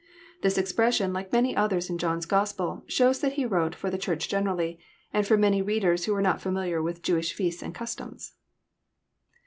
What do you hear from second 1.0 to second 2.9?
like many others in John's Gospel,